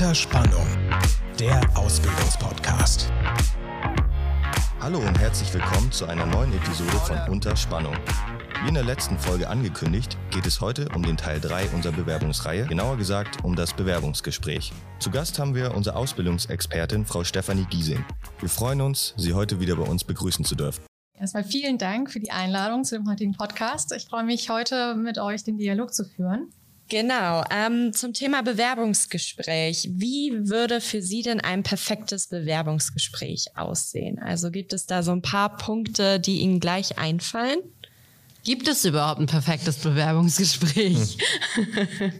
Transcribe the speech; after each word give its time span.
Unter 0.00 0.14
Spannung, 0.14 0.66
der 1.40 1.60
Ausbildungspodcast. 1.76 3.10
Hallo 4.78 5.00
und 5.00 5.18
herzlich 5.18 5.52
willkommen 5.52 5.90
zu 5.90 6.06
einer 6.06 6.24
neuen 6.24 6.52
Episode 6.52 6.96
von 6.98 7.18
Unter 7.28 7.56
Spannung. 7.56 7.96
Wie 8.62 8.68
in 8.68 8.74
der 8.74 8.84
letzten 8.84 9.18
Folge 9.18 9.48
angekündigt, 9.48 10.16
geht 10.30 10.46
es 10.46 10.60
heute 10.60 10.88
um 10.94 11.02
den 11.02 11.16
Teil 11.16 11.40
3 11.40 11.70
unserer 11.70 11.94
Bewerbungsreihe, 11.94 12.66
genauer 12.66 12.96
gesagt 12.96 13.42
um 13.42 13.56
das 13.56 13.74
Bewerbungsgespräch. 13.74 14.72
Zu 15.00 15.10
Gast 15.10 15.36
haben 15.40 15.56
wir 15.56 15.74
unsere 15.74 15.96
Ausbildungsexpertin 15.96 17.04
Frau 17.04 17.24
Stefanie 17.24 17.66
Giesing. 17.68 18.04
Wir 18.38 18.48
freuen 18.48 18.80
uns, 18.80 19.14
Sie 19.16 19.34
heute 19.34 19.58
wieder 19.58 19.74
bei 19.74 19.82
uns 19.82 20.04
begrüßen 20.04 20.44
zu 20.44 20.54
dürfen. 20.54 20.84
Erstmal 21.12 21.42
vielen 21.42 21.76
Dank 21.76 22.12
für 22.12 22.20
die 22.20 22.30
Einladung 22.30 22.84
zu 22.84 22.96
dem 22.96 23.10
heutigen 23.10 23.32
Podcast. 23.32 23.92
Ich 23.96 24.04
freue 24.04 24.22
mich, 24.22 24.48
heute 24.48 24.94
mit 24.94 25.18
euch 25.18 25.42
den 25.42 25.58
Dialog 25.58 25.92
zu 25.92 26.04
führen. 26.04 26.52
Genau. 26.88 27.44
Ähm, 27.50 27.92
zum 27.92 28.14
Thema 28.14 28.42
Bewerbungsgespräch. 28.42 29.90
Wie 29.92 30.48
würde 30.48 30.80
für 30.80 31.02
Sie 31.02 31.22
denn 31.22 31.40
ein 31.40 31.62
perfektes 31.62 32.28
Bewerbungsgespräch 32.28 33.56
aussehen? 33.56 34.18
Also 34.18 34.50
gibt 34.50 34.72
es 34.72 34.86
da 34.86 35.02
so 35.02 35.12
ein 35.12 35.20
paar 35.20 35.56
Punkte, 35.58 36.18
die 36.18 36.38
Ihnen 36.38 36.60
gleich 36.60 36.98
einfallen? 36.98 37.58
Gibt 38.48 38.66
es 38.66 38.82
überhaupt 38.86 39.20
ein 39.20 39.26
perfektes 39.26 39.76
Bewerbungsgespräch? 39.76 41.18
Hm. 41.52 42.12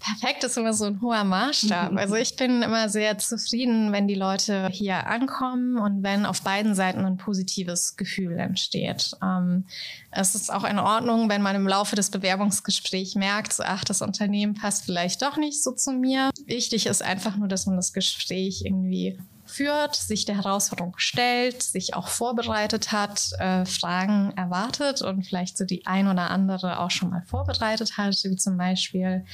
Perfekt 0.00 0.42
ist 0.42 0.56
immer 0.58 0.72
so 0.74 0.86
ein 0.86 1.00
hoher 1.00 1.22
Maßstab. 1.22 1.92
Also 1.96 2.16
ich 2.16 2.34
bin 2.34 2.62
immer 2.62 2.88
sehr 2.88 3.18
zufrieden, 3.18 3.92
wenn 3.92 4.08
die 4.08 4.16
Leute 4.16 4.68
hier 4.72 5.06
ankommen 5.06 5.78
und 5.78 6.02
wenn 6.02 6.26
auf 6.26 6.42
beiden 6.42 6.74
Seiten 6.74 7.04
ein 7.04 7.18
positives 7.18 7.96
Gefühl 7.96 8.36
entsteht. 8.36 9.12
Ähm, 9.22 9.66
es 10.10 10.34
ist 10.34 10.52
auch 10.52 10.64
in 10.64 10.80
Ordnung, 10.80 11.28
wenn 11.28 11.40
man 11.40 11.54
im 11.54 11.68
Laufe 11.68 11.94
des 11.94 12.10
Bewerbungsgesprächs 12.10 13.14
merkt, 13.14 13.52
so, 13.52 13.62
ach, 13.64 13.84
das 13.84 14.02
Unternehmen 14.02 14.54
passt 14.54 14.86
vielleicht 14.86 15.22
doch 15.22 15.36
nicht 15.36 15.62
so 15.62 15.70
zu 15.70 15.92
mir. 15.92 16.30
Wichtig 16.46 16.86
ist 16.86 17.00
einfach 17.00 17.36
nur, 17.36 17.46
dass 17.46 17.66
man 17.66 17.76
das 17.76 17.92
Gespräch 17.92 18.62
irgendwie 18.64 19.20
führt, 19.54 19.94
sich 19.94 20.24
der 20.24 20.36
Herausforderung 20.36 20.94
stellt, 20.96 21.62
sich 21.62 21.94
auch 21.94 22.08
vorbereitet 22.08 22.92
hat, 22.92 23.30
äh, 23.38 23.64
Fragen 23.64 24.32
erwartet 24.36 25.02
und 25.02 25.24
vielleicht 25.24 25.56
so 25.56 25.64
die 25.64 25.86
ein 25.86 26.08
oder 26.08 26.30
andere 26.30 26.80
auch 26.80 26.90
schon 26.90 27.10
mal 27.10 27.22
vorbereitet 27.22 27.96
hat, 27.96 28.14
wie 28.24 28.36
zum 28.36 28.56
Beispiel, 28.56 29.24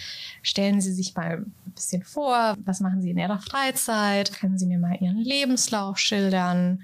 stellen 0.43 0.81
Sie 0.81 0.93
sich 0.93 1.15
mal 1.15 1.39
ein 1.39 1.73
bisschen 1.75 2.03
vor, 2.03 2.55
was 2.65 2.81
machen 2.81 3.01
Sie 3.03 3.11
in 3.11 3.19
Ihrer 3.19 3.39
Freizeit, 3.39 4.33
können 4.33 4.59
Sie 4.59 4.67
mir 4.67 4.79
mal 4.79 4.97
Ihren 5.01 5.19
Lebenslauf 5.19 5.99
schildern, 5.99 6.83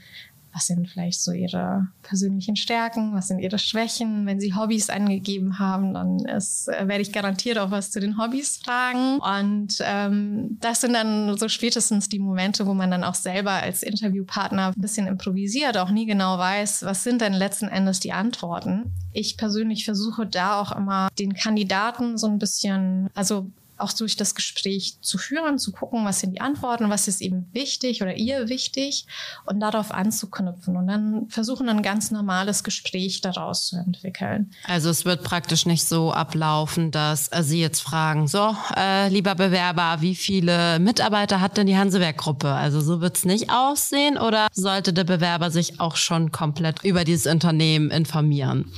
was 0.57 0.69
sind 0.69 0.89
vielleicht 0.89 1.21
so 1.21 1.33
ihre 1.33 1.87
persönlichen 2.03 2.57
Stärken, 2.57 3.15
was 3.15 3.29
sind 3.29 3.41
ihre 3.41 3.59
Schwächen. 3.59 4.25
Wenn 4.25 4.41
sie 4.41 4.55
Hobbys 4.55 4.89
angegeben 4.89 5.59
haben, 5.59 5.93
dann 5.93 6.21
ist, 6.21 6.69
äh, 6.69 6.89
werde 6.89 7.03
ich 7.03 7.12
garantiert 7.12 7.59
auch 7.59 7.71
was 7.71 7.91
zu 7.91 8.01
den 8.01 8.17
Hobbys 8.17 8.57
fragen. 8.65 9.19
Und 9.19 9.77
ähm, 9.83 10.57
das 10.61 10.81
sind 10.81 10.95
dann 10.95 11.37
so 11.37 11.49
spätestens 11.49 12.09
die 12.09 12.19
Momente, 12.19 12.67
wo 12.67 12.73
man 12.73 12.91
dann 12.91 13.05
auch 13.05 13.15
selber 13.15 13.51
als 13.51 13.83
Interviewpartner 13.83 14.69
ein 14.69 14.81
bisschen 14.81 15.07
improvisiert, 15.07 15.77
auch 15.77 15.91
nie 15.91 16.07
genau 16.07 16.39
weiß, 16.39 16.84
was 16.84 17.05
sind 17.05 17.21
denn 17.21 17.34
letzten 17.34 17.69
Endes 17.69 18.01
die 18.01 18.12
Antworten. 18.12 18.95
Ich 19.12 19.37
persönlich 19.37 19.84
versuche 19.84 20.27
da 20.27 20.59
auch 20.59 20.73
immer 20.73 21.09
den 21.19 21.34
Kandidaten 21.34 22.17
so 22.17 22.29
ein 22.29 22.39
bisschen, 22.39 23.11
also 23.15 23.51
auch 23.79 23.93
durch 23.93 24.17
das 24.17 24.35
Gespräch 24.35 24.99
zu 25.01 25.19
führen, 25.19 25.59
zu 25.59 25.73
gucken, 25.73 26.05
was 26.05 26.21
sind 26.21 26.33
die 26.33 26.41
Antworten, 26.41 26.91
was 26.91 27.09
ist 27.09 27.21
eben 27.21 27.49
wichtig 27.53 28.03
oder 28.03 28.17
ihr 28.17 28.49
wichtig 28.49 29.07
und 29.45 29.61
darauf 29.61 29.93
anzuknüpfen 29.93 30.77
und 30.77 30.87
dann 30.87 31.29
versuchen, 31.29 31.69
ein 31.69 31.83
ganz 31.83 32.11
normales 32.11 32.65
Gespräch 32.65 33.21
daraus 33.21 33.67
zu 33.67 33.77
entwickeln. 33.77 34.51
Also 34.65 34.91
es 34.91 35.05
wird 35.05 35.23
praktisch 35.23 35.67
nicht 35.67 35.85
so 35.85 36.13
ablaufen, 36.13 36.91
dass 36.91 37.29
äh, 37.29 37.43
Sie 37.43 37.61
jetzt 37.61 37.81
fragen, 37.81 38.29
so, 38.29 38.57
äh, 38.77 39.09
lieber 39.09 39.35
Bewerber, 39.35 39.99
wie 40.01 40.15
viele 40.15 40.79
Mitarbeiter 40.79 41.41
hat 41.41 41.57
denn 41.57 41.67
die 41.67 41.77
Hansewerk-Gruppe? 41.77 42.53
Also 42.53 42.81
so 42.81 43.01
wird 43.01 43.17
es 43.17 43.25
nicht 43.25 43.51
aussehen 43.51 44.19
oder 44.19 44.49
sollte 44.53 44.93
der 44.93 45.05
Bewerber 45.05 45.50
sich 45.50 45.81
auch 45.81 45.97
schon 45.97 46.33
komplett 46.33 46.83
über 46.84 47.05
dieses 47.05 47.27
Unternehmen 47.27 47.91
informieren? 47.91 48.73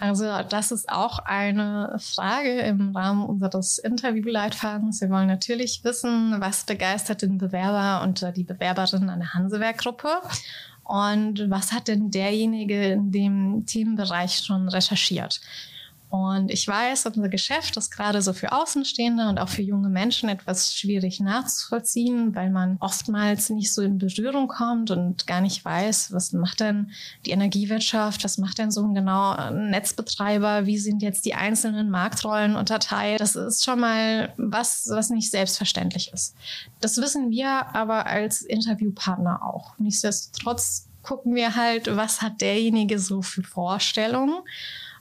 Also 0.00 0.24
das 0.48 0.72
ist 0.72 0.88
auch 0.88 1.18
eine 1.18 1.94
Frage 1.98 2.60
im 2.60 2.96
Rahmen 2.96 3.22
unseres 3.22 3.76
Interviewleitfadens. 3.76 5.02
Wir 5.02 5.10
wollen 5.10 5.26
natürlich 5.26 5.84
wissen, 5.84 6.40
was 6.40 6.64
begeistert 6.64 7.20
den 7.20 7.36
Bewerber 7.36 8.02
und 8.02 8.26
die 8.34 8.44
Bewerberin 8.44 9.10
an 9.10 9.20
der 9.20 9.34
Hansewerk-Gruppe 9.34 10.22
und 10.84 11.50
was 11.50 11.72
hat 11.72 11.88
denn 11.88 12.10
derjenige 12.10 12.82
in 12.92 13.12
dem 13.12 13.66
Themenbereich 13.66 14.38
schon 14.38 14.70
recherchiert. 14.70 15.42
Und 16.10 16.50
ich 16.50 16.66
weiß, 16.66 17.06
unser 17.06 17.28
Geschäft 17.28 17.76
ist 17.76 17.92
gerade 17.92 18.20
so 18.20 18.32
für 18.32 18.50
Außenstehende 18.50 19.28
und 19.28 19.38
auch 19.38 19.48
für 19.48 19.62
junge 19.62 19.88
Menschen 19.88 20.28
etwas 20.28 20.74
schwierig 20.74 21.20
nachzuvollziehen, 21.20 22.34
weil 22.34 22.50
man 22.50 22.78
oftmals 22.80 23.48
nicht 23.50 23.72
so 23.72 23.80
in 23.80 23.98
Berührung 23.98 24.48
kommt 24.48 24.90
und 24.90 25.28
gar 25.28 25.40
nicht 25.40 25.64
weiß, 25.64 26.12
was 26.12 26.32
macht 26.32 26.58
denn 26.58 26.90
die 27.26 27.30
Energiewirtschaft, 27.30 28.24
was 28.24 28.38
macht 28.38 28.58
denn 28.58 28.72
so 28.72 28.84
ein 28.84 28.92
genau 28.92 29.52
Netzbetreiber, 29.52 30.66
wie 30.66 30.78
sind 30.78 31.00
jetzt 31.00 31.26
die 31.26 31.34
einzelnen 31.34 31.90
Marktrollen 31.90 32.56
unterteilt. 32.56 33.20
Das 33.20 33.36
ist 33.36 33.64
schon 33.64 33.78
mal 33.78 34.34
was, 34.36 34.88
was 34.90 35.10
nicht 35.10 35.30
selbstverständlich 35.30 36.12
ist. 36.12 36.34
Das 36.80 36.96
wissen 36.96 37.30
wir 37.30 37.72
aber 37.72 38.06
als 38.06 38.42
Interviewpartner 38.42 39.44
auch. 39.44 39.78
Nichtsdestotrotz 39.78 40.88
gucken 41.02 41.36
wir 41.36 41.54
halt, 41.54 41.94
was 41.94 42.20
hat 42.20 42.40
derjenige 42.40 42.98
so 42.98 43.22
für 43.22 43.44
Vorstellungen 43.44 44.42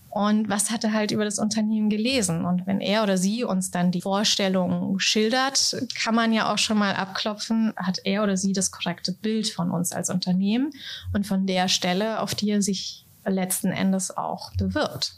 und 0.09 0.49
was 0.49 0.71
hat 0.71 0.83
er 0.83 0.93
halt 0.93 1.11
über 1.11 1.23
das 1.23 1.37
Unternehmen 1.37 1.89
gelesen. 1.89 2.45
Und 2.45 2.65
wenn 2.65 2.81
er 2.81 3.03
oder 3.03 3.17
sie 3.17 3.43
uns 3.43 3.69
dann 3.69 3.91
die 3.91 4.01
Vorstellung 4.01 4.97
schildert, 4.99 5.77
kann 5.95 6.15
man 6.15 6.33
ja 6.33 6.51
auch 6.51 6.57
schon 6.57 6.79
mal 6.79 6.95
abklopfen, 6.95 7.73
hat 7.75 7.99
er 8.03 8.23
oder 8.23 8.35
sie 8.35 8.53
das 8.53 8.71
korrekte 8.71 9.11
Bild 9.11 9.49
von 9.49 9.69
uns 9.69 9.91
als 9.91 10.09
Unternehmen 10.09 10.71
und 11.13 11.27
von 11.27 11.45
der 11.45 11.67
Stelle, 11.67 12.21
auf 12.21 12.33
die 12.33 12.49
er 12.49 12.61
sich 12.61 13.05
letzten 13.25 13.71
Endes 13.71 14.15
auch 14.15 14.51
bewirbt. 14.53 15.13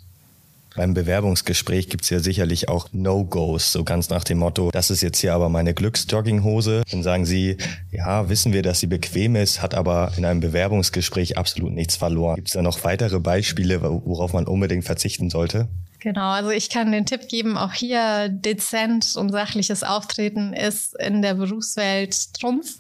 Beim 0.76 0.94
Bewerbungsgespräch 0.94 1.90
gibt 1.90 2.06
es 2.06 2.10
ja 2.10 2.20
sicherlich 2.20 2.70
auch 2.70 2.88
No-Gos, 2.94 3.74
so 3.74 3.84
ganz 3.84 4.10
nach 4.10 4.24
dem 4.24 4.38
Motto, 4.38 4.72
das 4.72 4.90
ist 4.90 5.02
jetzt 5.02 5.20
hier 5.20 5.34
aber 5.34 5.50
meine 5.50 5.74
Glücksjogginghose. 5.74 6.84
Dann 6.90 7.04
sagen 7.04 7.26
sie, 7.26 7.58
ja, 7.92 8.30
wissen 8.30 8.54
wir, 8.54 8.62
dass 8.62 8.80
sie 8.80 8.88
bequem 8.88 9.36
ist, 9.36 9.62
hat 9.62 9.76
aber 9.76 10.14
in 10.16 10.24
einem 10.24 10.40
Bewerbungsgespräch 10.40 11.38
absolut 11.38 11.74
nichts 11.74 11.98
verloren. 11.98 12.36
Gibt 12.36 12.48
es 12.48 12.54
da 12.54 12.62
noch 12.62 12.82
weitere 12.86 13.20
Beispiele, 13.20 13.82
worauf 13.82 14.32
man 14.32 14.48
unbedingt 14.48 14.86
verzichten 14.86 15.30
sollte? 15.30 15.68
Genau, 16.00 16.32
also 16.32 16.50
ich 16.50 16.70
kann 16.70 16.92
den 16.92 17.06
Tipp 17.06 17.28
geben, 17.28 17.58
auch 17.58 17.74
hier 17.74 18.30
dezent 18.30 19.16
und 19.18 19.30
sachliches 19.30 19.84
Auftreten 19.84 20.54
ist 20.54 20.96
in 21.00 21.22
der 21.22 21.36
Berufswelt 21.36 22.34
Trumpf. 22.34 22.78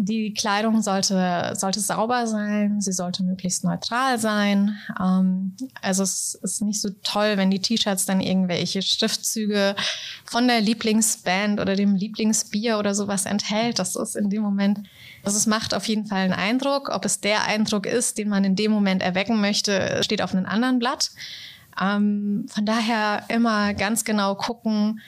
Die 0.00 0.32
Kleidung 0.32 0.80
sollte, 0.80 1.54
sollte 1.56 1.80
sauber 1.80 2.28
sein, 2.28 2.80
sie 2.80 2.92
sollte 2.92 3.24
möglichst 3.24 3.64
neutral 3.64 4.16
sein. 4.20 4.78
Ähm, 5.00 5.56
also 5.82 6.04
es 6.04 6.38
ist 6.40 6.62
nicht 6.62 6.80
so 6.80 6.90
toll, 7.02 7.32
wenn 7.34 7.50
die 7.50 7.58
T-Shirts 7.58 8.06
dann 8.06 8.20
irgendwelche 8.20 8.80
Schriftzüge 8.80 9.74
von 10.24 10.46
der 10.46 10.60
Lieblingsband 10.60 11.58
oder 11.58 11.74
dem 11.74 11.96
Lieblingsbier 11.96 12.78
oder 12.78 12.94
sowas 12.94 13.26
enthält. 13.26 13.80
Das 13.80 13.96
ist 13.96 14.14
in 14.14 14.30
dem 14.30 14.42
Moment, 14.42 14.78
also 15.24 15.36
es 15.36 15.48
macht 15.48 15.74
auf 15.74 15.88
jeden 15.88 16.06
Fall 16.06 16.20
einen 16.20 16.32
Eindruck. 16.32 16.90
Ob 16.90 17.04
es 17.04 17.18
der 17.18 17.48
Eindruck 17.48 17.84
ist, 17.84 18.18
den 18.18 18.28
man 18.28 18.44
in 18.44 18.54
dem 18.54 18.70
Moment 18.70 19.02
erwecken 19.02 19.40
möchte, 19.40 20.00
steht 20.04 20.22
auf 20.22 20.32
einem 20.32 20.46
anderen 20.46 20.78
Blatt. 20.78 21.10
Ähm, 21.80 22.46
von 22.48 22.64
daher 22.64 23.24
immer 23.28 23.74
ganz 23.74 24.04
genau 24.04 24.36
gucken, 24.36 25.00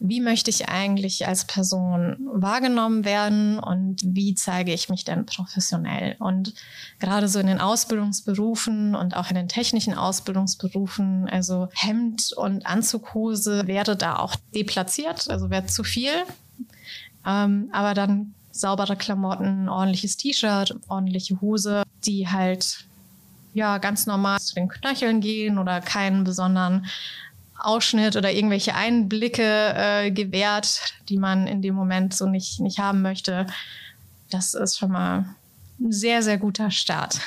wie 0.00 0.20
möchte 0.20 0.50
ich 0.50 0.68
eigentlich 0.68 1.26
als 1.26 1.44
Person 1.44 2.28
wahrgenommen 2.32 3.04
werden 3.04 3.58
und 3.58 4.00
wie 4.04 4.34
zeige 4.34 4.72
ich 4.72 4.88
mich 4.88 5.04
denn 5.04 5.26
professionell. 5.26 6.14
Und 6.20 6.54
gerade 7.00 7.28
so 7.28 7.40
in 7.40 7.48
den 7.48 7.60
Ausbildungsberufen 7.60 8.94
und 8.94 9.16
auch 9.16 9.30
in 9.30 9.34
den 9.34 9.48
technischen 9.48 9.94
Ausbildungsberufen, 9.94 11.28
also 11.28 11.68
Hemd 11.74 12.32
und 12.36 12.64
Anzughose 12.66 13.66
wäre 13.66 13.96
da 13.96 14.18
auch 14.18 14.36
deplatziert, 14.54 15.28
also 15.30 15.50
wäre 15.50 15.66
zu 15.66 15.82
viel. 15.82 16.12
Ähm, 17.26 17.68
aber 17.72 17.94
dann 17.94 18.34
saubere 18.52 18.96
Klamotten, 18.96 19.68
ordentliches 19.68 20.16
T-Shirt, 20.16 20.76
ordentliche 20.88 21.40
Hose, 21.40 21.82
die 22.04 22.28
halt 22.28 22.84
ja 23.54 23.78
ganz 23.78 24.06
normal 24.06 24.38
zu 24.38 24.54
den 24.54 24.68
Knöcheln 24.68 25.20
gehen 25.20 25.58
oder 25.58 25.80
keinen 25.80 26.24
besonderen 26.24 26.86
Ausschnitt 27.58 28.16
oder 28.16 28.32
irgendwelche 28.32 28.74
Einblicke 28.74 29.42
äh, 29.42 30.10
gewährt, 30.10 30.80
die 31.08 31.18
man 31.18 31.46
in 31.46 31.62
dem 31.62 31.74
Moment 31.74 32.14
so 32.14 32.26
nicht, 32.26 32.60
nicht 32.60 32.78
haben 32.78 33.02
möchte. 33.02 33.46
Das 34.30 34.54
ist 34.54 34.78
schon 34.78 34.92
mal 34.92 35.34
ein 35.80 35.92
sehr, 35.92 36.22
sehr 36.22 36.38
guter 36.38 36.70
Start. 36.70 37.18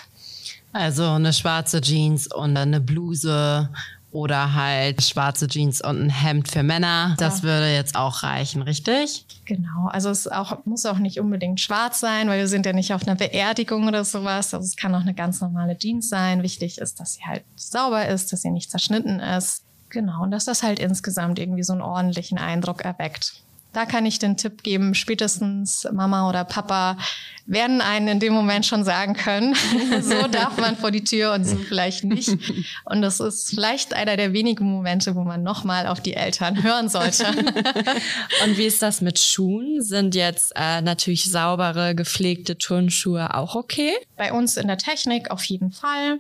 Also 0.74 1.06
eine 1.06 1.34
schwarze 1.34 1.82
Jeans 1.82 2.28
und 2.28 2.56
eine 2.56 2.80
Bluse 2.80 3.70
oder 4.12 4.54
halt 4.54 5.02
schwarze 5.04 5.48
Jeans 5.48 5.82
und 5.82 6.02
ein 6.04 6.10
Hemd 6.10 6.50
für 6.50 6.64
Männer. 6.64 7.16
Das 7.18 7.40
ja. 7.40 7.44
würde 7.44 7.74
jetzt 7.74 7.96
auch 7.96 8.24
reichen, 8.24 8.62
richtig? 8.62 9.26
Genau. 9.46 9.88
Also 9.88 10.10
es 10.10 10.28
auch, 10.28 10.66
muss 10.66 10.86
auch 10.86 10.98
nicht 10.98 11.20
unbedingt 11.20 11.60
schwarz 11.60 12.00
sein, 12.00 12.28
weil 12.28 12.40
wir 12.40 12.48
sind 12.48 12.66
ja 12.66 12.74
nicht 12.74 12.94
auf 12.94 13.08
einer 13.08 13.16
Beerdigung 13.16 13.88
oder 13.88 14.04
sowas. 14.04 14.54
Also 14.54 14.66
es 14.66 14.76
kann 14.76 14.94
auch 14.96 15.02
eine 15.02 15.14
ganz 15.14 15.42
normale 15.42 15.78
Jeans 15.78 16.10
sein. 16.10 16.44
Wichtig 16.44 16.78
ist, 16.78 17.00
dass 17.00 17.14
sie 17.14 17.24
halt 17.26 17.44
sauber 17.56 18.08
ist, 18.08 18.32
dass 18.32 18.42
sie 18.42 18.52
nicht 18.52 18.70
zerschnitten 18.70 19.20
ist. 19.20 19.64
Genau, 19.92 20.24
und 20.24 20.32
dass 20.32 20.46
das 20.46 20.64
halt 20.64 20.80
insgesamt 20.80 21.38
irgendwie 21.38 21.64
so 21.64 21.74
einen 21.74 21.82
ordentlichen 21.82 22.38
Eindruck 22.38 22.84
erweckt. 22.84 23.34
da 23.74 23.86
kann 23.86 24.06
ich 24.06 24.20
den 24.20 24.36
Tipp 24.36 24.64
geben, 24.64 24.96
spätestens 24.96 25.88
Mama 25.94 26.28
oder 26.28 26.44
Papa 26.44 26.98
werden 27.46 27.82
einen 27.82 28.08
in 28.08 28.20
dem 28.20 28.34
Moment 28.34 28.66
schon 28.66 28.84
sagen 28.84 29.14
können, 29.14 29.56
so 30.02 30.28
darf 30.28 30.58
man 30.58 30.78
vor 30.78 30.92
die 30.92 31.04
Tür 31.04 31.34
und 31.34 31.46
so 31.46 31.56
vielleicht 31.56 32.04
nicht. 32.04 32.38
Und 32.86 33.02
das 33.02 33.20
ist 33.20 33.50
vielleicht 33.50 33.94
einer 33.94 34.18
der 34.18 34.34
wenigen 34.34 34.66
Momente, 34.66 35.16
wo 35.16 35.24
man 35.24 35.44
nochmal 35.44 35.88
auf 35.88 36.02
die 36.02 36.14
Eltern 36.14 36.64
hören 36.64 36.90
sollte. 36.90 37.26
und 38.46 38.58
wie 38.58 38.66
ist 38.66 38.82
das 38.82 39.02
mit 39.02 39.20
Schuhen? 39.20 39.82
Sind 39.82 40.16
jetzt 40.16 40.54
äh, 40.56 40.82
natürlich 40.82 41.30
saubere, 41.30 41.96
gepflegte 41.96 42.58
Turnschuhe 42.58 43.36
auch 43.36 43.56
okay? 43.56 43.94
Bei 44.18 44.32
uns 44.34 44.58
in 44.58 44.68
der 44.68 44.78
Technik 44.78 45.32
auf 45.32 45.44
jeden 45.46 45.72
Fall. 45.72 46.20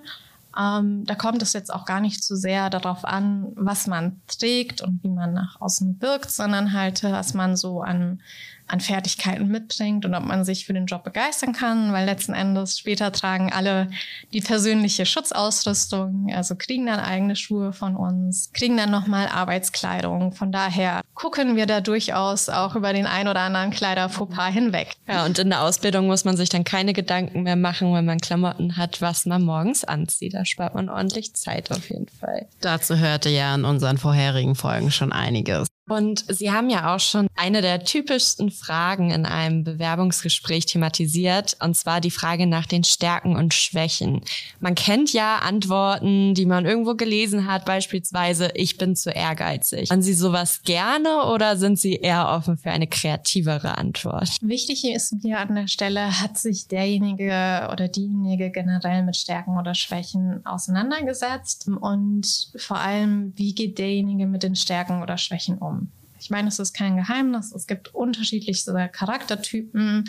Ähm, 0.57 1.05
da 1.05 1.15
kommt 1.15 1.41
es 1.41 1.53
jetzt 1.53 1.73
auch 1.73 1.85
gar 1.85 2.01
nicht 2.01 2.23
so 2.23 2.35
sehr 2.35 2.69
darauf 2.69 3.05
an, 3.05 3.51
was 3.55 3.87
man 3.87 4.21
trägt 4.27 4.81
und 4.81 5.03
wie 5.03 5.09
man 5.09 5.33
nach 5.33 5.59
außen 5.61 6.01
wirkt, 6.01 6.31
sondern 6.31 6.73
halt, 6.73 7.03
was 7.03 7.33
man 7.33 7.55
so 7.55 7.81
an 7.81 8.21
an 8.71 8.79
Fertigkeiten 8.79 9.47
mitbringt 9.47 10.05
und 10.05 10.15
ob 10.15 10.23
man 10.23 10.45
sich 10.45 10.65
für 10.65 10.73
den 10.73 10.85
Job 10.85 11.03
begeistern 11.03 11.53
kann, 11.53 11.91
weil 11.91 12.05
letzten 12.05 12.33
Endes 12.33 12.79
später 12.79 13.11
tragen 13.11 13.51
alle 13.51 13.89
die 14.33 14.41
persönliche 14.41 15.05
Schutzausrüstung, 15.05 16.31
also 16.33 16.55
kriegen 16.55 16.85
dann 16.85 16.99
eigene 16.99 17.35
Schuhe 17.35 17.73
von 17.73 17.95
uns, 17.95 18.51
kriegen 18.53 18.77
dann 18.77 18.91
nochmal 18.91 19.27
Arbeitskleidung. 19.27 20.31
Von 20.31 20.51
daher 20.51 21.01
gucken 21.13 21.55
wir 21.55 21.65
da 21.65 21.81
durchaus 21.81 22.49
auch 22.49 22.75
über 22.75 22.93
den 22.93 23.05
ein 23.05 23.27
oder 23.27 23.41
anderen 23.41 23.71
Kleiderfauxpas 23.71 24.53
hinweg. 24.53 24.95
Ja, 25.07 25.25
und 25.25 25.37
in 25.37 25.49
der 25.49 25.61
Ausbildung 25.61 26.07
muss 26.07 26.23
man 26.23 26.37
sich 26.37 26.49
dann 26.49 26.63
keine 26.63 26.93
Gedanken 26.93 27.43
mehr 27.43 27.55
machen, 27.55 27.93
wenn 27.93 28.05
man 28.05 28.19
Klamotten 28.19 28.77
hat, 28.77 29.01
was 29.01 29.25
man 29.25 29.43
morgens 29.43 29.83
anzieht. 29.83 30.33
Da 30.33 30.45
spart 30.45 30.75
man 30.75 30.89
ordentlich 30.89 31.33
Zeit 31.33 31.71
auf 31.71 31.89
jeden 31.89 32.07
Fall. 32.07 32.47
Dazu 32.61 32.97
hörte 32.97 33.29
ja 33.29 33.53
in 33.53 33.65
unseren 33.65 33.97
vorherigen 33.97 34.55
Folgen 34.55 34.91
schon 34.91 35.11
einiges. 35.11 35.67
Und 35.89 36.23
Sie 36.29 36.51
haben 36.51 36.69
ja 36.69 36.95
auch 36.95 36.99
schon 36.99 37.27
eine 37.35 37.61
der 37.61 37.83
typischsten 37.83 38.49
Fragen 38.51 39.11
in 39.11 39.25
einem 39.25 39.63
Bewerbungsgespräch 39.63 40.65
thematisiert, 40.65 41.57
und 41.61 41.75
zwar 41.75 41.99
die 41.99 42.11
Frage 42.11 42.47
nach 42.47 42.65
den 42.65 42.83
Stärken 42.83 43.35
und 43.35 43.53
Schwächen. 43.53 44.21
Man 44.59 44.75
kennt 44.75 45.11
ja 45.11 45.39
Antworten, 45.39 46.33
die 46.33 46.45
man 46.45 46.65
irgendwo 46.65 46.95
gelesen 46.95 47.45
hat, 47.47 47.65
beispielsweise, 47.65 48.51
ich 48.53 48.77
bin 48.77 48.95
zu 48.95 49.09
ehrgeizig. 49.09 49.89
Machen 49.89 50.01
Sie 50.01 50.13
sowas 50.13 50.61
gerne 50.63 51.25
oder 51.25 51.57
sind 51.57 51.77
Sie 51.77 51.95
eher 51.95 52.29
offen 52.29 52.57
für 52.57 52.71
eine 52.71 52.87
kreativere 52.87 53.77
Antwort? 53.77 54.29
Wichtig 54.41 54.85
ist 54.85 55.23
mir 55.23 55.39
an 55.39 55.55
der 55.55 55.67
Stelle, 55.67 56.21
hat 56.21 56.37
sich 56.37 56.67
derjenige 56.67 57.67
oder 57.71 57.87
diejenige 57.87 58.51
generell 58.51 59.03
mit 59.03 59.17
Stärken 59.17 59.57
oder 59.57 59.73
Schwächen 59.73 60.45
auseinandergesetzt 60.45 61.67
und 61.67 62.51
vor 62.55 62.77
allem, 62.77 63.33
wie 63.35 63.53
geht 63.53 63.77
derjenige 63.77 64.27
mit 64.27 64.43
den 64.43 64.55
Stärken 64.55 65.01
oder 65.01 65.17
Schwächen 65.17 65.57
um? 65.57 65.80
Ich 66.21 66.29
meine, 66.29 66.49
es 66.49 66.59
ist 66.59 66.73
kein 66.73 66.97
Geheimnis. 66.97 67.51
Es 67.51 67.65
gibt 67.65 67.95
unterschiedlichste 67.95 68.89
Charaktertypen. 68.91 70.07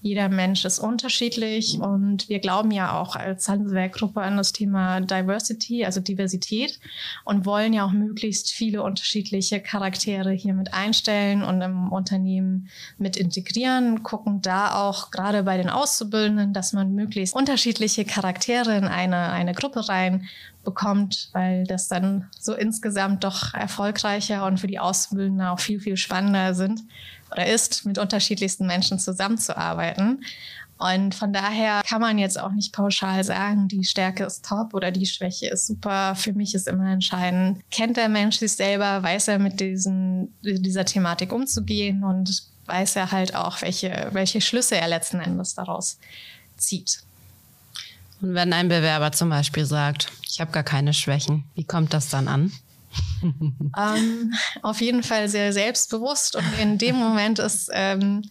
Jeder 0.00 0.28
Mensch 0.28 0.64
ist 0.64 0.80
unterschiedlich 0.80 1.78
und 1.78 2.28
wir 2.28 2.40
glauben 2.40 2.72
ja 2.72 3.00
auch 3.00 3.14
als 3.14 3.48
Handelswerkgruppe 3.48 4.20
an 4.20 4.36
das 4.36 4.52
Thema 4.52 5.00
Diversity, 5.00 5.84
also 5.84 6.00
Diversität 6.00 6.80
und 7.24 7.46
wollen 7.46 7.72
ja 7.72 7.86
auch 7.86 7.92
möglichst 7.92 8.50
viele 8.50 8.82
unterschiedliche 8.82 9.60
Charaktere 9.60 10.32
hier 10.32 10.54
mit 10.54 10.74
einstellen 10.74 11.44
und 11.44 11.62
im 11.62 11.92
Unternehmen 11.92 12.68
mit 12.98 13.16
integrieren. 13.16 14.02
Gucken 14.02 14.42
da 14.42 14.74
auch 14.74 15.12
gerade 15.12 15.44
bei 15.44 15.56
den 15.56 15.70
Auszubildenden, 15.70 16.52
dass 16.52 16.72
man 16.72 16.96
möglichst 16.96 17.36
unterschiedliche 17.36 18.04
Charaktere 18.04 18.76
in 18.76 18.84
eine, 18.84 19.30
eine 19.30 19.54
Gruppe 19.54 19.88
rein 19.88 20.26
bekommt, 20.64 21.30
weil 21.32 21.64
das 21.64 21.88
dann 21.88 22.28
so 22.38 22.54
insgesamt 22.54 23.24
doch 23.24 23.54
erfolgreicher 23.54 24.46
und 24.46 24.58
für 24.60 24.66
die 24.66 24.78
Auszubildenden 24.78 25.46
auch 25.52 25.60
viel, 25.60 25.80
viel 25.80 25.96
spannender 25.96 26.54
sind 26.54 26.80
oder 27.30 27.46
ist, 27.46 27.84
mit 27.86 27.98
unterschiedlichsten 27.98 28.66
Menschen 28.66 28.98
zusammenzuarbeiten. 28.98 30.24
Und 30.78 31.14
von 31.14 31.32
daher 31.32 31.82
kann 31.88 32.00
man 32.00 32.18
jetzt 32.18 32.40
auch 32.40 32.50
nicht 32.50 32.72
pauschal 32.72 33.22
sagen, 33.22 33.68
die 33.68 33.84
Stärke 33.84 34.24
ist 34.24 34.44
top 34.44 34.74
oder 34.74 34.90
die 34.90 35.06
Schwäche 35.06 35.46
ist 35.46 35.68
super. 35.68 36.16
Für 36.16 36.32
mich 36.32 36.54
ist 36.54 36.66
immer 36.66 36.90
entscheidend, 36.90 37.60
kennt 37.70 37.96
der 37.96 38.08
Mensch 38.08 38.38
sich 38.38 38.52
selber, 38.52 39.00
weiß 39.02 39.28
er 39.28 39.38
mit 39.38 39.60
diesen, 39.60 40.34
dieser 40.42 40.84
Thematik 40.84 41.32
umzugehen 41.32 42.02
und 42.02 42.42
weiß 42.66 42.96
er 42.96 43.12
halt 43.12 43.36
auch, 43.36 43.62
welche, 43.62 44.08
welche 44.12 44.40
Schlüsse 44.40 44.76
er 44.76 44.88
letzten 44.88 45.20
Endes 45.20 45.54
daraus 45.54 45.98
zieht. 46.56 47.04
Und 48.20 48.34
wenn 48.34 48.52
ein 48.52 48.68
Bewerber 48.68 49.12
zum 49.12 49.30
Beispiel 49.30 49.66
sagt, 49.66 50.10
ich 50.28 50.40
habe 50.40 50.50
gar 50.50 50.62
keine 50.62 50.94
Schwächen, 50.94 51.44
wie 51.54 51.64
kommt 51.64 51.92
das 51.92 52.08
dann 52.08 52.26
an? 52.28 52.52
Ähm, 53.22 54.32
auf 54.62 54.80
jeden 54.80 55.02
Fall 55.02 55.28
sehr 55.28 55.52
selbstbewusst 55.52 56.36
und 56.36 56.44
in 56.60 56.78
dem 56.78 56.96
Moment 56.96 57.38
ist 57.38 57.70
ähm, 57.72 58.22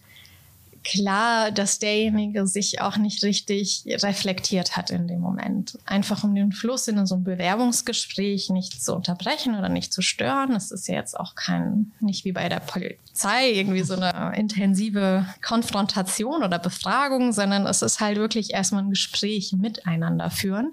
klar, 0.84 1.50
dass 1.50 1.78
derjenige 1.78 2.46
sich 2.46 2.80
auch 2.80 2.96
nicht 2.96 3.22
richtig 3.22 3.84
reflektiert 3.86 4.76
hat 4.76 4.90
in 4.90 5.06
dem 5.06 5.20
Moment. 5.20 5.78
Einfach 5.86 6.24
um 6.24 6.34
den 6.34 6.52
Fluss 6.52 6.88
in 6.88 7.06
so 7.06 7.14
einem 7.14 7.24
Bewerbungsgespräch 7.24 8.50
nicht 8.50 8.82
zu 8.82 8.94
unterbrechen 8.94 9.56
oder 9.56 9.68
nicht 9.68 9.92
zu 9.92 10.02
stören. 10.02 10.52
Das 10.52 10.70
ist 10.70 10.88
ja 10.88 10.94
jetzt 10.94 11.18
auch 11.18 11.34
kein, 11.34 11.92
nicht 12.00 12.24
wie 12.24 12.32
bei 12.32 12.48
der 12.48 12.60
Polizei, 12.60 13.52
irgendwie 13.52 13.82
so 13.82 13.94
eine 13.94 14.36
intensive 14.36 15.26
Konfrontation 15.44 16.42
oder 16.42 16.58
Befragung, 16.58 17.32
sondern 17.32 17.66
es 17.66 17.82
ist 17.82 18.00
halt 18.00 18.18
wirklich 18.18 18.52
erstmal 18.52 18.82
ein 18.82 18.90
Gespräch 18.90 19.52
miteinander 19.52 20.30
führen 20.30 20.72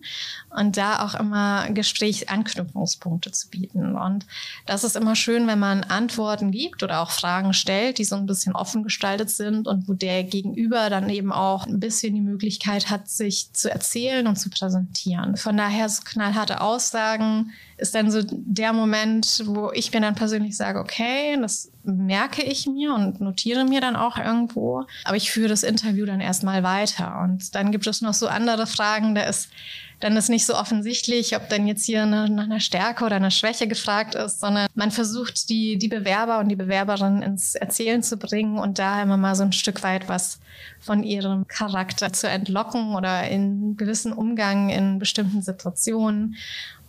und 0.49 0.77
da 0.77 1.05
auch 1.05 1.15
immer 1.15 1.69
Gesprächsanknüpfungspunkte 1.71 3.31
zu 3.31 3.49
bieten. 3.49 3.95
Und 3.95 4.25
das 4.65 4.83
ist 4.83 4.95
immer 4.95 5.15
schön, 5.15 5.47
wenn 5.47 5.59
man 5.59 5.83
Antworten 5.83 6.51
gibt 6.51 6.83
oder 6.83 7.01
auch 7.01 7.11
Fragen 7.11 7.53
stellt, 7.53 7.97
die 7.97 8.05
so 8.05 8.15
ein 8.15 8.25
bisschen 8.25 8.55
offen 8.55 8.83
gestaltet 8.83 9.29
sind 9.29 9.67
und 9.67 9.87
wo 9.87 9.93
der 10.01 10.23
Gegenüber 10.23 10.89
dann 10.89 11.09
eben 11.09 11.31
auch 11.31 11.67
ein 11.67 11.79
bisschen 11.79 12.15
die 12.15 12.21
Möglichkeit 12.21 12.89
hat, 12.89 13.09
sich 13.09 13.53
zu 13.53 13.71
erzählen 13.71 14.27
und 14.27 14.37
zu 14.37 14.49
präsentieren. 14.49 15.37
Von 15.37 15.57
daher 15.57 15.89
so 15.89 16.03
knallharte 16.03 16.61
Aussagen 16.61 17.51
ist 17.79 17.95
dann 17.95 18.11
so 18.11 18.21
der 18.29 18.73
Moment, 18.73 19.43
wo 19.45 19.71
ich 19.73 19.91
mir 19.93 20.01
dann 20.01 20.15
persönlich 20.15 20.57
sage, 20.57 20.79
okay, 20.79 21.37
das 21.39 21.71
merke 21.83 22.43
ich 22.43 22.67
mir 22.67 22.93
und 22.93 23.21
notiere 23.21 23.65
mir 23.65 23.81
dann 23.81 23.95
auch 23.95 24.17
irgendwo. 24.17 24.85
Aber 25.05 25.17
ich 25.17 25.31
führe 25.31 25.49
das 25.49 25.63
Interview 25.63 26.05
dann 26.05 26.21
erstmal 26.21 26.63
weiter. 26.63 27.21
Und 27.23 27.55
dann 27.55 27.71
gibt 27.71 27.87
es 27.87 28.01
noch 28.01 28.13
so 28.13 28.27
andere 28.27 28.67
Fragen, 28.67 29.15
da 29.15 29.21
ist 29.21 29.49
dann 29.99 30.15
ist 30.15 30.29
nicht 30.29 30.45
so 30.45 30.55
offensichtlich, 30.55 31.35
ob 31.35 31.49
denn 31.49 31.67
jetzt 31.67 31.85
hier 31.85 32.03
eine, 32.03 32.29
nach 32.29 32.45
einer 32.45 32.59
Stärke 32.59 33.03
oder 33.03 33.17
einer 33.17 33.31
Schwäche 33.31 33.67
gefragt 33.67 34.15
ist, 34.15 34.39
sondern 34.39 34.67
man 34.73 34.91
versucht, 34.91 35.49
die, 35.49 35.77
die 35.77 35.89
Bewerber 35.89 36.39
und 36.39 36.49
die 36.49 36.55
Bewerberinnen 36.55 37.21
ins 37.21 37.55
Erzählen 37.55 38.01
zu 38.01 38.17
bringen 38.17 38.57
und 38.59 38.79
da 38.79 39.01
immer 39.01 39.17
mal 39.17 39.35
so 39.35 39.43
ein 39.43 39.51
Stück 39.51 39.83
weit 39.83 40.07
was 40.07 40.39
von 40.79 41.03
ihrem 41.03 41.47
Charakter 41.47 42.13
zu 42.13 42.29
entlocken 42.29 42.95
oder 42.95 43.27
in 43.27 43.75
gewissen 43.75 44.13
Umgang 44.13 44.69
in 44.69 44.99
bestimmten 44.99 45.41
Situationen. 45.41 46.35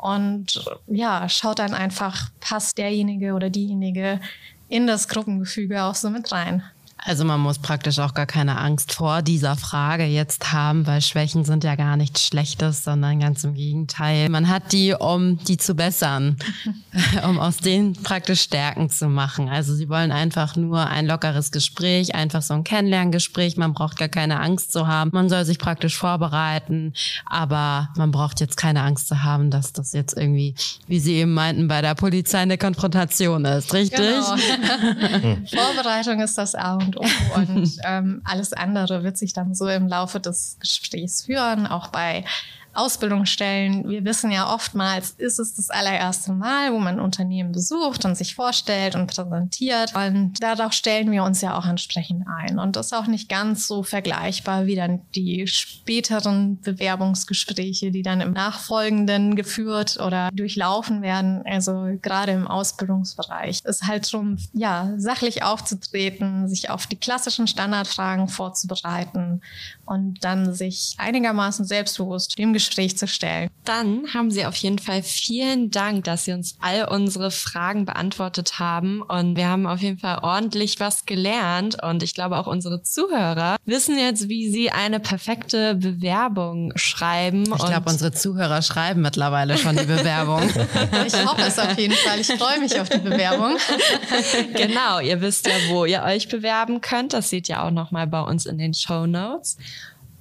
Und 0.00 0.64
ja, 0.87 1.28
schaut 1.28 1.59
dann 1.59 1.75
einfach, 1.75 2.30
passt 2.40 2.78
derjenige 2.78 3.35
oder 3.35 3.50
diejenige 3.50 4.21
in 4.69 4.87
das 4.87 5.09
Gruppengefüge 5.09 5.83
auch 5.83 5.95
so 5.95 6.11
mit 6.11 6.33
rein. 6.33 6.62
Also 7.04 7.25
man 7.25 7.40
muss 7.40 7.59
praktisch 7.59 7.99
auch 7.99 8.14
gar 8.14 8.26
keine 8.26 8.59
Angst 8.59 8.92
vor 8.92 9.23
dieser 9.23 9.57
Frage 9.57 10.04
jetzt 10.04 10.52
haben, 10.52 10.87
weil 10.87 11.00
Schwächen 11.00 11.45
sind 11.45 11.64
ja 11.64 11.75
gar 11.75 11.97
nichts 11.97 12.26
Schlechtes, 12.26 12.85
sondern 12.85 13.21
ganz 13.21 13.45
im 13.45 13.54
Gegenteil. 13.54 14.28
Man 14.28 14.49
hat 14.49 14.73
die, 14.73 14.95
um 14.95 15.38
die 15.38 15.57
zu 15.57 15.75
bessern, 15.75 16.37
um 17.25 17.38
aus 17.38 17.59
denen 17.59 17.95
praktisch 17.95 18.42
Stärken 18.42 18.90
zu 18.90 19.09
machen. 19.09 19.49
Also 19.49 19.75
sie 19.75 19.88
wollen 19.88 20.12
einfach 20.12 20.57
nur 20.57 20.87
ein 20.87 21.07
lockeres 21.07 21.52
Gespräch, 21.52 22.14
einfach 22.14 22.42
so 22.42 22.54
ein 22.54 22.64
Kennenlerngespräch. 22.64 23.57
Man 23.57 23.73
braucht 23.73 23.99
gar 23.99 24.09
keine 24.09 24.40
Angst 24.40 24.73
zu 24.73 24.87
haben. 24.87 25.11
Man 25.12 25.28
soll 25.28 25.45
sich 25.45 25.59
praktisch 25.59 25.97
vorbereiten, 25.97 26.92
aber 27.26 27.88
man 27.97 28.11
braucht 28.11 28.40
jetzt 28.40 28.57
keine 28.57 28.83
Angst 28.83 29.09
zu 29.09 29.23
haben, 29.23 29.50
dass 29.50 29.73
das 29.73 29.92
jetzt 29.92 30.16
irgendwie, 30.16 30.54
wie 30.87 31.00
Sie 31.00 31.14
eben 31.14 31.33
meinten, 31.33 31.69
bei 31.69 31.80
der 31.80 31.95
Polizei 31.95 32.38
eine 32.38 32.59
Konfrontation 32.59 33.45
ist, 33.45 33.73
richtig? 33.73 33.99
Genau. 34.00 34.37
Vorbereitung 35.47 36.21
ist 36.21 36.37
das 36.37 36.54
A 36.54 36.78
und 36.97 37.11
und 37.37 37.76
ähm, 37.85 38.23
alles 38.25 38.52
andere 38.52 39.02
wird 39.02 39.16
sich 39.16 39.32
dann 39.32 39.54
so 39.54 39.68
im 39.68 39.88
Laufe 39.88 40.20
des 40.20 40.56
Gesprächs 40.61 41.25
führen, 41.25 41.66
auch 41.66 41.88
bei 41.88 42.25
Ausbildungsstellen. 42.72 43.88
Wir 43.88 44.04
wissen 44.04 44.30
ja 44.30 44.52
oftmals, 44.52 45.10
ist 45.10 45.38
es 45.38 45.54
das 45.54 45.70
allererste 45.70 46.32
Mal, 46.32 46.72
wo 46.72 46.78
man 46.78 47.00
Unternehmen 47.00 47.52
besucht 47.52 48.04
und 48.04 48.16
sich 48.16 48.34
vorstellt 48.34 48.94
und 48.94 49.08
präsentiert. 49.08 49.94
Und 49.94 50.42
darauf 50.42 50.72
stellen 50.72 51.10
wir 51.10 51.24
uns 51.24 51.40
ja 51.40 51.58
auch 51.58 51.66
entsprechend 51.66 52.26
ein. 52.28 52.58
Und 52.58 52.76
das 52.76 52.86
ist 52.86 52.92
auch 52.92 53.06
nicht 53.06 53.28
ganz 53.28 53.66
so 53.66 53.82
vergleichbar 53.82 54.66
wie 54.66 54.76
dann 54.76 55.00
die 55.14 55.46
späteren 55.46 56.60
Bewerbungsgespräche, 56.60 57.90
die 57.90 58.02
dann 58.02 58.20
im 58.20 58.32
Nachfolgenden 58.32 59.34
geführt 59.34 59.98
oder 60.04 60.30
durchlaufen 60.32 61.02
werden. 61.02 61.42
Also 61.44 61.98
gerade 62.00 62.32
im 62.32 62.46
Ausbildungsbereich 62.46 63.60
ist 63.64 63.86
halt 63.86 64.12
darum, 64.12 64.38
ja, 64.52 64.92
sachlich 64.96 65.42
aufzutreten, 65.42 66.48
sich 66.48 66.70
auf 66.70 66.86
die 66.86 66.96
klassischen 66.96 67.46
Standardfragen 67.46 68.28
vorzubereiten 68.28 69.40
und 69.86 70.24
dann 70.24 70.54
sich 70.54 70.94
einigermaßen 70.98 71.64
selbstbewusst 71.64 72.38
dem 72.38 72.52
Gespräch 72.61 72.99
zu 72.99 73.09
stellen. 73.09 73.49
Dann 73.64 74.05
haben 74.12 74.31
Sie 74.31 74.45
auf 74.45 74.55
jeden 74.57 74.79
Fall 74.79 75.02
vielen 75.02 75.71
Dank, 75.71 76.05
dass 76.05 76.25
Sie 76.25 76.33
uns 76.33 76.57
all 76.61 76.87
unsere 76.88 77.31
Fragen 77.31 77.87
beantwortet 77.87 78.59
haben. 78.59 79.00
Und 79.00 79.37
wir 79.37 79.49
haben 79.49 79.67
auf 79.67 79.81
jeden 79.81 79.99
Fall 79.99 80.19
ordentlich 80.23 80.79
was 80.79 81.07
gelernt. 81.07 81.83
Und 81.83 82.02
ich 82.02 82.14
glaube, 82.14 82.37
auch 82.38 82.47
unsere 82.47 82.83
Zuhörer 82.83 83.57
wissen 83.64 83.99
jetzt, 83.99 84.29
wie 84.29 84.50
sie 84.50 84.71
eine 84.71 85.00
perfekte 85.00 85.75
Bewerbung 85.75 86.73
schreiben. 86.76 87.45
Ich 87.45 87.64
glaube, 87.64 87.88
unsere 87.88 88.12
Zuhörer 88.12 88.61
schreiben 88.61 89.00
mittlerweile 89.00 89.57
schon 89.57 89.76
die 89.76 89.87
Bewerbung. 89.87 90.43
ich 91.07 91.26
hoffe 91.26 91.43
es 91.47 91.59
auf 91.59 91.79
jeden 91.79 91.95
Fall. 91.95 92.21
Ich 92.21 92.26
freue 92.26 92.61
mich 92.61 92.79
auf 92.79 92.90
die 92.90 92.99
Bewerbung. 92.99 93.57
genau, 94.55 95.00
ihr 95.00 95.21
wisst 95.23 95.47
ja, 95.47 95.55
wo 95.71 95.87
ihr 95.87 96.02
euch 96.02 96.29
bewerben 96.29 96.83
könnt. 96.83 97.14
Das 97.14 97.31
seht 97.31 97.49
ihr 97.49 97.62
auch 97.62 97.71
nochmal 97.71 98.07
bei 98.07 98.21
uns 98.21 98.45
in 98.45 98.59
den 98.59 98.75
Show 98.75 99.07
Notes. 99.07 99.57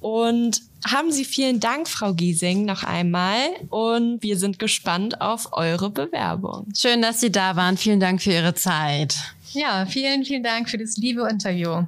Und 0.00 0.62
haben 0.86 1.12
Sie 1.12 1.24
vielen 1.24 1.60
Dank, 1.60 1.88
Frau 1.88 2.14
Giesing, 2.14 2.64
noch 2.64 2.84
einmal. 2.84 3.38
Und 3.68 4.22
wir 4.22 4.36
sind 4.36 4.58
gespannt 4.58 5.20
auf 5.20 5.52
eure 5.52 5.90
Bewerbung. 5.90 6.68
Schön, 6.76 7.02
dass 7.02 7.20
Sie 7.20 7.30
da 7.30 7.56
waren. 7.56 7.76
Vielen 7.76 8.00
Dank 8.00 8.22
für 8.22 8.32
Ihre 8.32 8.54
Zeit. 8.54 9.14
Ja, 9.52 9.84
vielen, 9.86 10.24
vielen 10.24 10.42
Dank 10.42 10.70
für 10.70 10.78
das 10.78 10.96
liebe 10.96 11.28
Interview. 11.28 11.84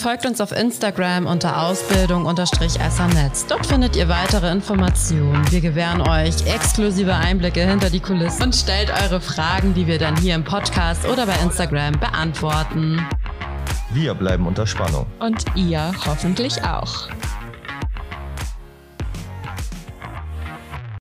Folgt 0.00 0.26
uns 0.26 0.40
auf 0.40 0.50
Instagram 0.50 1.26
unter 1.26 1.62
Ausbildung-Essernetz. 1.62 3.46
Dort 3.46 3.64
findet 3.64 3.94
ihr 3.94 4.08
weitere 4.08 4.50
Informationen. 4.50 5.50
Wir 5.52 5.60
gewähren 5.60 6.00
euch 6.00 6.34
exklusive 6.52 7.14
Einblicke 7.14 7.64
hinter 7.64 7.90
die 7.90 8.00
Kulissen 8.00 8.42
und 8.42 8.56
stellt 8.56 8.90
eure 8.90 9.20
Fragen, 9.20 9.72
die 9.72 9.86
wir 9.86 9.98
dann 9.98 10.16
hier 10.16 10.34
im 10.34 10.42
Podcast 10.42 11.06
oder 11.06 11.26
bei 11.26 11.36
Instagram 11.44 11.92
beantworten. 12.00 13.06
Wir 13.92 14.14
bleiben 14.14 14.48
unter 14.48 14.66
Spannung. 14.66 15.06
Und 15.20 15.44
ihr 15.54 15.92
hoffentlich 16.04 16.60
auch. 16.64 17.08